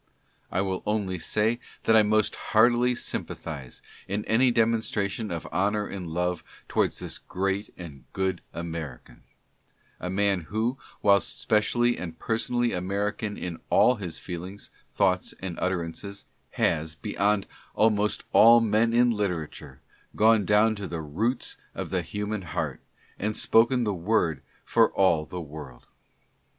I 0.51 0.61
will 0.61 0.81
only 0.87 1.19
say 1.19 1.59
that 1.83 1.95
I 1.95 2.01
most 2.01 2.33
heartily 2.33 2.95
sympathize 2.95 3.83
in 4.07 4.25
any 4.25 4.49
demon 4.49 4.79
stration, 4.79 5.31
of 5.31 5.47
honor 5.51 5.85
and 5.85 6.07
love 6.07 6.43
towards 6.67 6.97
this 6.97 7.19
great 7.19 7.71
and 7.77 8.05
good 8.11 8.41
American— 8.51 9.21
a 9.99 10.09
man 10.09 10.41
who, 10.49 10.79
whilst 11.03 11.39
specially 11.39 11.99
and 11.99 12.17
personally 12.17 12.73
American 12.73 13.37
in 13.37 13.59
all 13.69 13.97
his 13.97 14.17
feelings, 14.17 14.71
thoughts 14.87 15.35
and 15.39 15.55
utterances, 15.59 16.25
has, 16.53 16.95
beyond 16.95 17.45
almost 17.75 18.23
all 18.33 18.59
men 18.59 18.93
in 18.93 19.11
literature, 19.11 19.81
gone 20.15 20.45
down 20.45 20.73
to 20.77 20.87
the 20.87 21.01
roots 21.03 21.57
of 21.75 21.91
the 21.91 22.01
human 22.01 22.41
heart, 22.41 22.81
and 23.19 23.37
spoken 23.37 23.83
the 23.83 23.93
word 23.93 24.41
for 24.65 24.91
all 24.93 25.27
the 25.27 25.41
world. 25.41 25.85